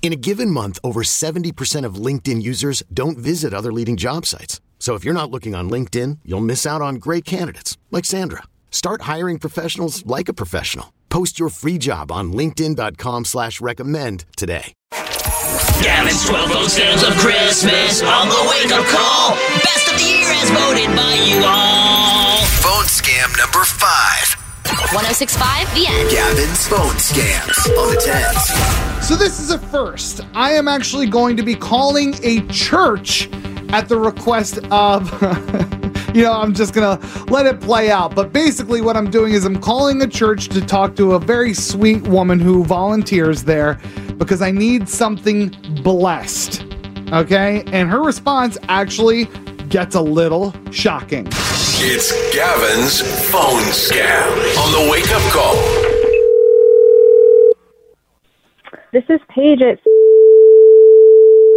In 0.00 0.12
a 0.12 0.16
given 0.16 0.50
month, 0.50 0.78
over 0.82 1.02
70% 1.02 1.84
of 1.84 1.96
LinkedIn 1.96 2.40
users 2.42 2.82
don't 2.94 3.18
visit 3.18 3.52
other 3.52 3.72
leading 3.72 3.98
job 3.98 4.24
sites. 4.24 4.62
So 4.78 4.94
if 4.94 5.04
you're 5.04 5.12
not 5.12 5.30
looking 5.30 5.54
on 5.54 5.68
LinkedIn, 5.68 6.20
you'll 6.24 6.40
miss 6.40 6.64
out 6.64 6.80
on 6.80 6.94
great 6.94 7.26
candidates 7.26 7.76
like 7.90 8.06
Sandra. 8.06 8.44
Start 8.70 9.02
hiring 9.02 9.38
professionals 9.38 10.06
like 10.06 10.30
a 10.30 10.32
professional. 10.32 10.94
Post 11.10 11.38
your 11.38 11.50
free 11.50 11.76
job 11.76 12.10
on 12.10 12.32
LinkedIn.com 12.32 13.26
slash 13.26 13.60
recommend 13.60 14.24
today. 14.36 14.72
Gavin's 15.82 16.26
12 16.26 16.50
phone 16.50 16.64
scams 16.64 17.06
of 17.06 17.16
Christmas 17.18 18.02
on 18.02 18.28
the 18.28 18.46
wake 18.50 18.72
up 18.72 18.86
call. 18.86 19.34
Best 19.62 19.92
of 19.92 19.98
the 19.98 20.04
year 20.04 20.30
as 20.30 20.50
voted 20.50 20.94
by 20.96 21.14
you 21.26 21.44
all. 21.44 22.38
Phone 22.62 22.84
scam 22.86 23.36
number 23.36 23.64
five. 23.64 24.37
1065 24.92 25.74
The 25.74 25.86
End. 25.86 26.10
Gavin's 26.10 26.66
phone 26.66 26.94
scams 26.96 27.68
on 27.78 27.94
the 27.94 28.00
tens. 28.00 29.06
So 29.06 29.16
this 29.16 29.38
is 29.38 29.50
a 29.50 29.58
first. 29.58 30.22
I 30.32 30.52
am 30.52 30.66
actually 30.66 31.06
going 31.06 31.36
to 31.36 31.42
be 31.42 31.54
calling 31.54 32.14
a 32.22 32.40
church 32.46 33.28
at 33.68 33.86
the 33.86 33.98
request 33.98 34.60
of 34.70 35.12
you 36.14 36.22
know, 36.22 36.32
I'm 36.32 36.54
just 36.54 36.72
gonna 36.72 36.98
let 37.28 37.44
it 37.44 37.60
play 37.60 37.90
out. 37.90 38.14
But 38.14 38.32
basically 38.32 38.80
what 38.80 38.96
I'm 38.96 39.10
doing 39.10 39.34
is 39.34 39.44
I'm 39.44 39.60
calling 39.60 40.00
a 40.00 40.06
church 40.06 40.48
to 40.48 40.60
talk 40.62 40.96
to 40.96 41.12
a 41.12 41.18
very 41.18 41.52
sweet 41.52 42.00
woman 42.08 42.40
who 42.40 42.64
volunteers 42.64 43.44
there 43.44 43.78
because 44.16 44.40
I 44.40 44.50
need 44.50 44.88
something 44.88 45.54
blessed. 45.82 46.64
Okay? 47.12 47.62
And 47.72 47.90
her 47.90 48.02
response 48.02 48.56
actually 48.70 49.28
gets 49.68 49.94
a 49.94 50.00
little 50.00 50.54
shocking. 50.70 51.26
It's 51.80 52.12
Gavin's 52.34 53.02
phone 53.30 53.62
scam 53.70 54.30
on 54.58 54.72
the 54.72 54.90
wake 54.90 55.10
up 55.12 55.22
call. 55.32 55.54
This 58.92 59.04
is 59.08 59.20
Paige 59.28 59.60
at. 59.62 59.78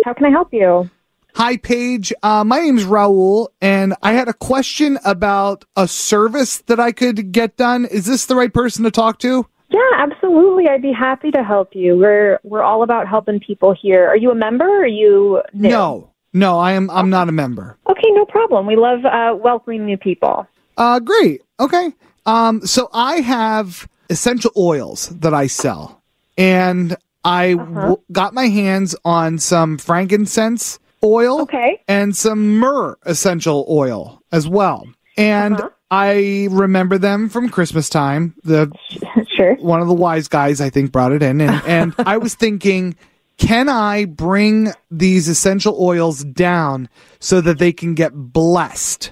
How 0.05 0.13
can 0.13 0.25
I 0.25 0.29
help 0.29 0.53
you? 0.53 0.89
Hi, 1.35 1.55
Paige. 1.57 2.11
Uh, 2.21 2.43
my 2.43 2.59
name's 2.59 2.83
Raul, 2.83 3.47
and 3.61 3.95
I 4.03 4.11
had 4.13 4.27
a 4.27 4.33
question 4.33 4.99
about 5.05 5.63
a 5.77 5.87
service 5.87 6.57
that 6.63 6.79
I 6.79 6.91
could 6.91 7.31
get 7.31 7.55
done. 7.55 7.85
Is 7.85 8.05
this 8.05 8.25
the 8.25 8.35
right 8.35 8.53
person 8.53 8.83
to 8.83 8.91
talk 8.91 9.19
to? 9.19 9.47
Yeah, 9.69 9.79
absolutely. 9.95 10.67
I'd 10.67 10.81
be 10.81 10.91
happy 10.91 11.31
to 11.31 11.43
help 11.43 11.73
you. 11.73 11.97
We're 11.97 12.39
we're 12.43 12.61
all 12.61 12.83
about 12.83 13.07
helping 13.07 13.39
people 13.39 13.73
here. 13.73 14.05
Are 14.07 14.17
you 14.17 14.29
a 14.31 14.35
member? 14.35 14.65
Or 14.65 14.83
are 14.83 14.87
you 14.87 15.41
new? 15.53 15.69
No, 15.69 16.10
no, 16.33 16.59
I 16.59 16.73
am. 16.73 16.89
I'm 16.89 17.09
not 17.09 17.29
a 17.29 17.31
member. 17.31 17.77
Okay, 17.89 18.09
no 18.11 18.25
problem. 18.25 18.65
We 18.65 18.75
love 18.75 19.05
uh, 19.05 19.35
welcoming 19.35 19.85
new 19.85 19.97
people. 19.97 20.47
Uh, 20.77 20.99
great. 20.99 21.41
Okay. 21.59 21.93
Um, 22.25 22.65
so 22.65 22.89
I 22.93 23.17
have 23.21 23.87
essential 24.09 24.51
oils 24.57 25.09
that 25.09 25.33
I 25.33 25.47
sell, 25.47 26.01
and 26.37 26.95
I 27.23 27.53
w- 27.55 27.97
got 28.11 28.33
my 28.33 28.47
hands 28.47 28.95
on 29.05 29.37
some 29.39 29.77
frankincense 29.77 30.79
oil 31.03 31.41
Okay. 31.41 31.81
and 31.87 32.15
some 32.15 32.57
myrrh 32.57 32.95
essential 33.05 33.65
oil 33.69 34.21
as 34.31 34.47
well. 34.47 34.87
And 35.17 35.61
I 35.89 36.47
remember 36.51 36.97
them 36.97 37.27
from 37.29 37.49
Christmas 37.49 37.89
time. 37.89 38.35
The 38.43 38.71
Sure. 39.35 39.55
one 39.55 39.81
of 39.81 39.87
the 39.87 39.93
wise 39.93 40.27
guys 40.27 40.59
I 40.61 40.69
think 40.69 40.91
brought 40.91 41.11
it 41.13 41.23
in, 41.23 41.41
and, 41.41 41.61
and 41.65 41.95
I 41.99 42.17
was 42.17 42.35
thinking, 42.35 42.95
can 43.41 43.69
I 43.69 44.05
bring 44.05 44.71
these 44.91 45.27
essential 45.27 45.75
oils 45.81 46.23
down 46.23 46.87
so 47.19 47.41
that 47.41 47.57
they 47.57 47.73
can 47.73 47.95
get 47.95 48.13
blessed? 48.13 49.11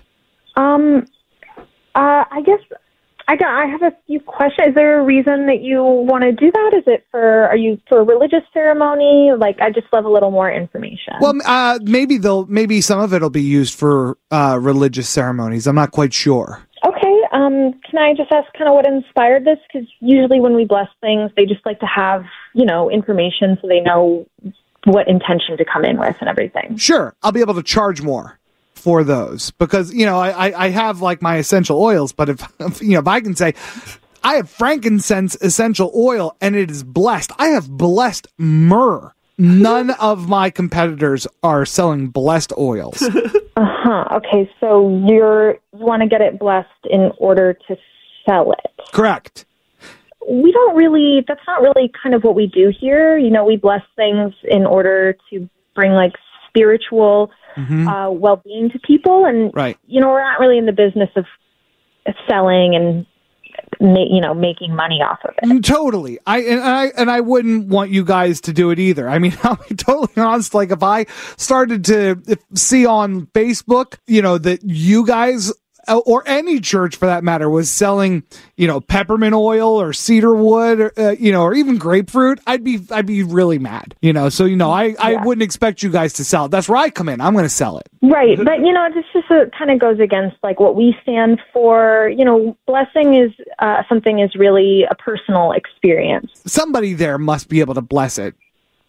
Um, 0.56 1.07
uh, 1.95 2.25
I 2.29 2.41
guess 2.45 2.59
I 3.28 3.35
got. 3.35 3.47
I 3.47 3.66
have 3.66 3.81
a 3.81 3.91
few 4.06 4.19
questions. 4.19 4.69
Is 4.69 4.75
there 4.75 5.00
a 5.00 5.03
reason 5.03 5.47
that 5.47 5.62
you 5.62 5.84
want 5.84 6.23
to 6.23 6.31
do 6.31 6.51
that? 6.51 6.73
Is 6.78 6.84
it 6.85 7.07
for? 7.09 7.47
Are 7.47 7.56
you 7.56 7.81
for 7.90 8.01
a 8.01 8.03
religious 8.03 8.44
ceremony? 8.53 9.31
Like, 9.35 9.59
I 9.62 9.72
just 9.72 9.88
love 9.91 10.06
a 10.06 10.09
little 10.09 10.31
more 10.31 10.51
information. 10.51 11.16
Well, 11.19 11.34
uh, 11.46 11.79
maybe 11.81 12.19
they'll 12.19 12.46
maybe 12.46 12.81
some 12.81 13.00
of 13.00 13.13
it'll 13.13 13.31
be 13.31 13.41
used 13.41 13.73
for 13.73 14.19
uh, 14.29 14.59
religious 14.61 15.09
ceremonies. 15.09 15.66
I'm 15.66 15.75
not 15.75 15.90
quite 15.90 16.13
sure. 16.13 16.61
Um, 17.31 17.73
can 17.90 18.00
I 18.00 18.13
just 18.13 18.31
ask 18.31 18.51
kind 18.53 18.67
of 18.67 18.75
what 18.75 18.88
inspired 18.88 19.45
this? 19.45 19.59
Because 19.72 19.88
usually 20.00 20.40
when 20.40 20.56
we 20.56 20.66
bless 20.66 20.88
things, 21.01 21.31
they 21.35 21.45
just 21.45 21.66
like 21.66 21.79
to 21.79 21.85
have, 21.85 22.25
you 22.53 22.66
know, 22.66 22.90
information 22.90 23.57
so 23.62 23.67
they 23.67 23.81
know 23.81 24.25
what 24.85 25.07
intention 25.07 25.57
to 25.57 25.66
come 25.66 25.85
in 25.85 26.00
with 26.00 26.16
and 26.19 26.29
everything. 26.29 26.78
Sure, 26.78 27.13
I'll 27.22 27.31
be 27.31 27.41
able 27.41 27.56
to 27.56 27.63
charge 27.63 28.01
more 28.01 28.40
for 28.73 29.03
those 29.03 29.51
because 29.51 29.94
you 29.94 30.06
know 30.06 30.17
I, 30.17 30.47
I, 30.50 30.66
I 30.66 30.69
have 30.69 31.01
like 31.01 31.22
my 31.22 31.38
essential 31.38 31.81
oils, 31.81 32.13
but 32.13 32.29
if, 32.29 32.41
if 32.59 32.81
you 32.81 32.94
know 32.94 33.00
if 33.00 33.07
I 33.07 33.22
can 33.22 33.35
say 33.35 33.53
I 34.23 34.35
have 34.35 34.50
frankincense 34.50 35.35
essential 35.35 35.91
oil 35.96 36.35
and 36.41 36.56
it 36.56 36.72
is 36.72 36.84
blessed, 36.84 37.31
I 37.38 37.50
have 37.50 37.69
blessed 37.69 38.28
myrrh. 38.38 39.13
None 39.39 39.91
of 39.91 40.27
my 40.27 40.50
competitors 40.50 41.25
are 41.41 41.66
selling 41.66 42.07
blessed 42.07 42.53
oils. 42.57 43.01
Uh 43.57 43.66
huh. 43.67 44.17
Okay. 44.17 44.50
So 44.61 45.03
you're 45.05 45.55
you 45.73 45.85
want 45.85 46.01
to 46.01 46.07
get 46.07 46.22
it 46.22 46.39
blessed 46.39 46.69
in 46.89 47.11
order 47.17 47.57
to 47.67 47.75
sell 48.25 48.53
it. 48.53 48.72
Correct. 48.94 49.45
We 50.31 50.53
don't 50.53 50.78
really. 50.78 51.25
That's 51.28 51.41
not 51.45 51.61
really 51.61 51.91
kind 52.01 52.16
of 52.16 52.23
what 52.23 52.35
we 52.35 52.47
do 52.47 52.72
here. 52.79 53.17
You 53.17 53.29
know, 53.29 53.44
we 53.44 53.57
bless 53.57 53.81
things 53.97 54.33
in 54.45 54.66
order 54.66 55.17
to 55.31 55.49
bring 55.75 55.91
like 55.91 56.13
spiritual 56.47 57.31
uh, 57.57 58.09
well-being 58.09 58.69
to 58.69 58.79
people, 58.79 59.25
and 59.25 59.51
Right. 59.53 59.78
you 59.88 59.99
know, 59.99 60.07
we're 60.07 60.23
not 60.23 60.39
really 60.39 60.57
in 60.57 60.66
the 60.66 60.72
business 60.72 61.09
of 61.17 61.25
selling 62.29 62.75
and 62.75 63.05
you 63.80 64.20
know 64.22 64.34
making 64.34 64.75
money 64.75 65.02
off 65.02 65.20
of 65.24 65.34
it. 65.42 65.47
Mm, 65.50 65.64
Totally. 65.64 66.20
I 66.25 66.40
and 66.40 66.59
I 66.62 66.86
and 66.97 67.09
I 67.09 67.22
wouldn't 67.22 67.68
want 67.68 67.92
you 67.92 68.03
guys 68.03 68.42
to 68.42 68.53
do 68.53 68.72
it 68.72 68.80
either. 68.80 69.08
I 69.08 69.20
mean, 69.20 69.38
I'll 69.44 69.59
be 69.70 69.75
totally 69.75 70.22
honest. 70.22 70.53
Like 70.53 70.72
if 70.72 70.84
I 70.84 71.06
started 71.38 71.86
to 71.86 72.38
see 72.53 72.86
on 72.86 73.28
Facebook, 73.28 73.97
you 74.08 74.22
know, 74.22 74.38
that 74.38 74.64
you 74.64 75.06
guys 75.06 75.52
or 75.97 76.23
any 76.27 76.59
church 76.59 76.95
for 76.95 77.05
that 77.07 77.23
matter 77.23 77.50
was 77.50 77.69
selling, 77.69 78.23
you 78.57 78.67
know, 78.67 78.79
peppermint 78.79 79.33
oil 79.33 79.81
or 79.81 79.94
cedar 79.94 80.35
wood, 80.35 80.79
or, 80.79 80.94
uh, 80.97 81.11
you 81.19 81.31
know, 81.31 81.41
or 81.44 81.53
even 81.53 81.77
grapefruit, 81.77 82.39
I'd 82.47 82.63
be 82.63 82.79
I'd 82.91 83.05
be 83.05 83.23
really 83.23 83.59
mad. 83.59 83.95
You 84.01 84.13
know, 84.13 84.29
so 84.29 84.45
you 84.45 84.55
know, 84.55 84.72
I 84.72 84.95
I 84.99 85.11
Yeah. 85.13 85.23
wouldn't 85.23 85.44
expect 85.44 85.83
you 85.83 85.89
guys 85.89 86.13
to 86.13 86.23
sell 86.25 86.45
it. 86.45 86.51
That's 86.51 86.69
where 86.69 86.78
I 86.78 86.89
come 86.89 87.09
in. 87.09 87.22
I'm 87.22 87.33
going 87.33 87.45
to 87.45 87.49
sell 87.49 87.78
it. 87.78 87.88
Right, 88.01 88.38
but 88.38 88.59
you 88.59 88.72
know, 88.72 88.88
this 88.94 89.03
just 89.13 89.29
uh, 89.29 89.45
kind 89.57 89.72
of 89.72 89.79
goes 89.79 89.99
against 89.99 90.38
like 90.44 90.59
what 90.59 90.75
we 90.75 90.95
stand 91.03 91.39
for. 91.51 92.11
You 92.16 92.23
know, 92.25 92.57
blessing 92.66 93.16
is 93.16 93.31
uh, 93.59 93.83
something 93.89 94.19
is 94.19 94.35
really 94.35 94.85
a 94.89 94.95
personal 94.95 95.51
experience. 95.51 96.31
Somebody 96.45 96.93
there 96.93 97.17
must 97.17 97.49
be 97.49 97.59
able 97.59 97.73
to 97.73 97.81
bless 97.81 98.17
it. 98.17 98.35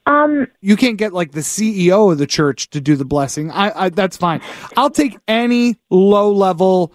Um, 0.07 0.47
you 0.61 0.77
can't 0.77 0.97
get 0.97 1.13
like 1.13 1.33
the 1.33 1.41
CEO 1.41 2.11
of 2.11 2.19
the 2.19 2.27
church 2.27 2.71
to 2.71 2.81
do 2.81 2.97
the 2.97 3.05
blessing. 3.05 3.51
I, 3.51 3.85
I 3.85 3.89
that's 3.91 4.17
fine. 4.17 4.41
I'll 4.77 4.91
take 4.91 5.19
any 5.29 5.77
low 5.91 6.33
level 6.33 6.93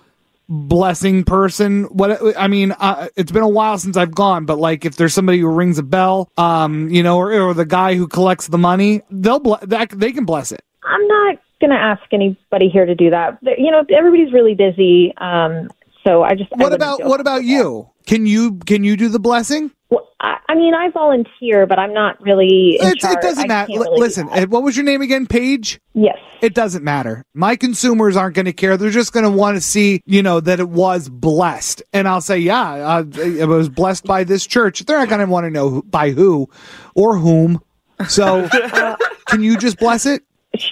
blessing 0.50 1.24
person. 1.24 1.84
What 1.86 2.38
I 2.38 2.48
mean, 2.48 2.72
uh, 2.74 3.08
it's 3.16 3.32
been 3.32 3.44
a 3.44 3.50
while 3.50 3.78
since 3.78 3.98
I've 3.98 4.14
gone, 4.14 4.46
but 4.46 4.58
like 4.58 4.86
if 4.86 4.96
there's 4.96 5.14
somebody 5.14 5.40
who 5.40 5.48
rings 5.48 5.78
a 5.78 5.84
bell, 5.84 6.30
um, 6.38 6.90
you 6.90 7.04
know, 7.04 7.18
or, 7.18 7.32
or 7.32 7.54
the 7.54 7.66
guy 7.66 7.96
who 7.96 8.08
collects 8.08 8.48
the 8.48 8.58
money, 8.58 9.02
they'll 9.10 9.40
ble- 9.40 9.60
that 9.62 9.90
they 9.90 10.12
can 10.12 10.26
bless 10.26 10.52
it. 10.52 10.62
I'm 10.84 11.08
not 11.08 11.38
going 11.60 11.72
to 11.72 11.78
ask 11.78 12.02
anybody 12.12 12.70
here 12.70 12.86
to 12.86 12.96
do 12.96 13.10
that. 13.10 13.40
You 13.42 13.72
know, 13.72 13.84
everybody's 13.90 14.34
really 14.34 14.56
busy. 14.56 15.14
Um, 15.18 15.70
so 16.04 16.24
I 16.24 16.36
just 16.36 16.52
What 16.52 16.72
wouldn't 16.72 16.76
about 16.76 17.04
what 17.04 17.20
about 17.20 17.44
you? 17.44 17.90
Can 18.06 18.26
you 18.26 18.58
can 18.66 18.84
you 18.84 18.96
do 18.96 19.10
the 19.10 19.20
blessing? 19.20 19.72
Well, 19.90 20.10
I, 20.20 20.38
I 20.50 20.56
mean, 20.56 20.74
I 20.74 20.90
volunteer, 20.90 21.66
but 21.66 21.80
I'm 21.80 21.94
not 21.94 22.20
really. 22.22 22.78
In 22.80 22.88
It, 22.88 23.04
it 23.04 23.22
doesn't 23.22 23.48
matter. 23.48 23.68
can't 23.68 23.80
really 23.82 24.00
Listen, 24.00 24.28
uh, 24.32 24.46
what 24.46 24.64
was 24.64 24.76
your 24.76 24.84
name 24.84 25.02
again, 25.02 25.28
Paige? 25.28 25.80
Yes. 25.94 26.18
It 26.42 26.54
doesn't 26.54 26.84
matter. 26.84 27.24
My 27.34 27.56
consumers 27.56 28.16
aren't 28.16 28.36
going 28.36 28.46
to 28.46 28.54
care. 28.54 28.78
They're 28.78 28.90
just 28.90 29.14
going 29.14 29.24
to 29.24 29.32
want 29.32 29.58
to 29.58 29.62
see, 29.62 30.02
you 30.06 30.22
know, 30.22 30.40
that 30.40 30.60
it 30.60 30.70
was 30.70 31.10
blessed. 31.10 31.84
And 31.94 32.08
I'll 32.08 32.22
say, 32.22 32.40
yeah, 32.40 32.72
uh, 32.72 33.06
it 33.16 33.48
was 33.48 33.70
blessed 33.70 34.06
by 34.06 34.24
this 34.24 34.46
church. 34.46 34.86
They're 34.86 35.00
not 35.00 35.10
going 35.10 35.22
to 35.22 35.28
want 35.28 35.46
to 35.46 35.52
know 35.52 35.70
who, 35.70 35.84
by 35.84 36.12
who 36.12 36.50
or 36.96 37.18
whom. 37.18 37.62
So, 38.08 38.48
can 39.28 39.42
you 39.42 39.58
just 39.58 39.78
bless 39.78 40.06
it? 40.06 40.24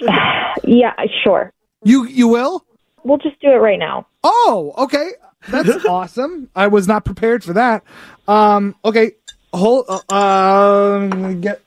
Yeah, 0.66 0.94
sure. 1.22 1.52
You 1.82 2.06
you 2.06 2.26
will? 2.26 2.64
We'll 3.04 3.18
just 3.18 3.38
do 3.40 3.48
it 3.48 3.56
right 3.56 3.78
now. 3.78 4.06
Oh, 4.22 4.72
okay. 4.78 5.10
That's 5.48 5.84
awesome. 5.88 6.50
I 6.54 6.68
was 6.68 6.88
not 6.88 7.04
prepared 7.04 7.44
for 7.44 7.52
that. 7.54 7.82
Um, 8.28 8.74
okay. 8.84 9.12
Hold. 9.52 9.86
Uh, 9.88 10.14
um, 10.14 11.40
get. 11.40 11.60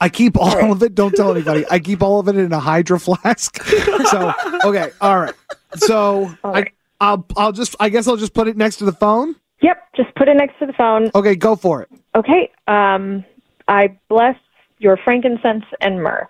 I 0.00 0.08
keep 0.08 0.36
all 0.36 0.72
of 0.72 0.82
it. 0.82 0.94
Don't 0.94 1.14
tell 1.14 1.30
anybody. 1.30 1.64
I 1.70 1.78
keep 1.78 2.02
all 2.02 2.20
of 2.20 2.28
it 2.28 2.36
in 2.36 2.52
a 2.52 2.60
hydro 2.60 2.98
flask. 2.98 3.62
so 4.10 4.32
okay. 4.64 4.90
All 5.00 5.18
right. 5.18 5.34
So 5.76 6.34
I, 6.44 6.66
I'll 7.00 7.24
I'll 7.36 7.52
just 7.52 7.76
I 7.80 7.88
guess 7.88 8.06
I'll 8.06 8.16
just 8.16 8.34
put 8.34 8.48
it 8.48 8.56
next 8.56 8.76
to 8.76 8.84
the 8.84 8.92
phone. 8.92 9.36
Yep, 9.62 9.94
just 9.96 10.14
put 10.16 10.28
it 10.28 10.36
next 10.36 10.58
to 10.58 10.66
the 10.66 10.74
phone. 10.74 11.10
Okay, 11.14 11.34
go 11.34 11.56
for 11.56 11.82
it. 11.82 11.88
Okay. 12.14 12.50
Um, 12.68 13.24
I 13.68 13.96
bless 14.08 14.36
your 14.78 14.98
frankincense 14.98 15.64
and 15.80 16.02
myrrh. 16.02 16.28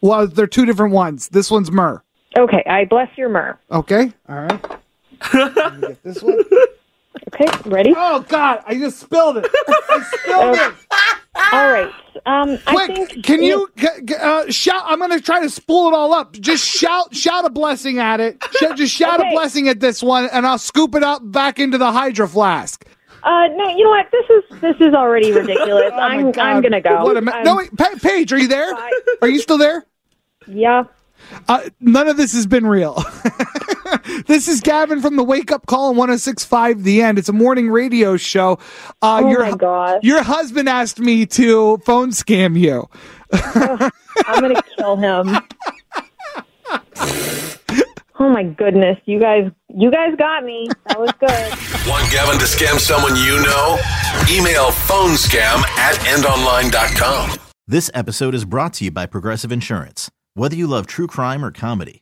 Well, 0.00 0.26
they're 0.26 0.46
two 0.46 0.64
different 0.64 0.94
ones. 0.94 1.28
This 1.28 1.50
one's 1.50 1.70
myrrh. 1.70 2.02
Okay, 2.36 2.62
I 2.66 2.86
bless 2.86 3.08
your 3.16 3.28
myrrh. 3.28 3.58
Okay. 3.70 4.12
All 4.28 4.36
right. 4.36 4.81
Let 5.34 5.74
me 5.80 5.88
get 5.88 6.02
this 6.04 6.22
one. 6.22 6.38
Okay, 7.34 7.46
ready? 7.70 7.94
Oh 7.96 8.20
God! 8.28 8.62
I 8.66 8.74
just 8.74 8.98
spilled 8.98 9.36
it. 9.38 9.46
I 9.68 10.02
spilled 10.22 10.56
it. 10.56 10.74
All 11.52 11.70
right. 11.72 11.90
Um, 12.26 12.58
I 12.66 12.72
Quick, 12.74 12.96
think 13.10 13.24
can 13.24 13.42
you 13.42 13.70
g- 13.76 14.14
uh, 14.14 14.50
shout? 14.50 14.82
I'm 14.86 14.98
gonna 14.98 15.20
try 15.20 15.40
to 15.40 15.48
spool 15.48 15.88
it 15.88 15.94
all 15.94 16.12
up. 16.12 16.32
Just 16.32 16.64
shout, 16.66 17.14
shout 17.14 17.44
a 17.44 17.50
blessing 17.50 17.98
at 17.98 18.20
it. 18.20 18.42
Just 18.76 18.92
shout 18.92 19.20
a 19.20 19.30
blessing 19.30 19.68
at 19.68 19.78
this 19.80 20.02
one, 20.02 20.28
and 20.32 20.46
I'll 20.46 20.58
scoop 20.58 20.94
it 20.94 21.02
up 21.02 21.20
back 21.24 21.58
into 21.58 21.78
the 21.78 21.92
hydro 21.92 22.26
flask. 22.26 22.84
Uh, 23.22 23.46
no, 23.56 23.68
you 23.76 23.84
know 23.84 23.90
what? 23.90 24.08
This 24.10 24.28
is 24.30 24.60
this 24.60 24.76
is 24.88 24.94
already 24.94 25.32
ridiculous. 25.38 25.90
Oh, 25.94 25.98
I'm 26.00 26.32
God. 26.32 26.44
I'm 26.44 26.62
gonna 26.62 26.80
go. 26.80 27.04
What 27.04 27.16
a 27.16 27.20
ma- 27.20 27.42
no, 27.42 27.56
wait, 27.56 27.74
Pa- 27.76 27.94
Paige, 28.02 28.32
are 28.32 28.38
you 28.38 28.48
there? 28.48 28.74
Bye. 28.74 28.90
Are 29.22 29.28
you 29.28 29.38
still 29.38 29.58
there? 29.58 29.84
Yeah. 30.46 30.84
Uh, 31.48 31.68
none 31.80 32.08
of 32.08 32.16
this 32.16 32.32
has 32.34 32.46
been 32.46 32.66
real. 32.66 33.02
this 34.26 34.48
is 34.48 34.60
Gavin 34.60 35.00
from 35.00 35.16
the 35.16 35.24
Wake 35.24 35.50
Up 35.52 35.66
Call 35.66 35.90
on 35.90 35.96
1065 35.96 36.82
The 36.84 37.02
End. 37.02 37.18
It's 37.18 37.28
a 37.28 37.32
morning 37.32 37.70
radio 37.70 38.16
show. 38.16 38.58
Uh, 39.02 39.20
Oh 39.22 39.28
your, 39.30 39.40
my 39.40 39.50
hu- 39.50 39.56
gosh. 39.56 40.00
Your 40.02 40.22
husband 40.22 40.68
asked 40.68 40.98
me 41.00 41.26
to 41.26 41.78
phone 41.78 42.10
scam 42.10 42.58
you. 42.58 42.88
I'm 43.32 44.40
gonna 44.40 44.60
kill 44.76 44.96
him. 44.96 45.36
Oh 48.18 48.28
my 48.28 48.44
goodness, 48.44 48.98
you 49.06 49.18
guys, 49.18 49.50
you 49.74 49.90
guys 49.90 50.14
got 50.16 50.44
me. 50.44 50.68
That 50.86 51.00
was 51.00 51.10
good. 51.18 51.88
Want 51.88 52.10
Gavin 52.12 52.38
to 52.38 52.44
scam 52.44 52.78
someone 52.78 53.16
you 53.16 53.42
know? 53.42 53.78
Email 54.30 54.70
phone 54.70 55.10
scam 55.12 55.62
at 55.78 55.94
endonline.com. 56.06 57.36
This 57.66 57.90
episode 57.94 58.34
is 58.34 58.44
brought 58.44 58.74
to 58.74 58.84
you 58.84 58.90
by 58.90 59.06
Progressive 59.06 59.50
Insurance. 59.50 60.10
Whether 60.34 60.54
you 60.56 60.66
love 60.66 60.86
true 60.86 61.06
crime 61.06 61.44
or 61.44 61.50
comedy, 61.50 62.01